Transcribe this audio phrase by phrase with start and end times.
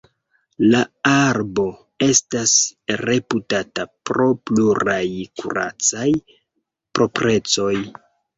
[0.67, 0.77] La
[1.09, 1.65] arbo
[2.05, 2.53] estas
[3.09, 5.03] reputata pro pluraj
[5.43, 6.09] kuracaj
[6.99, 7.73] proprecoj.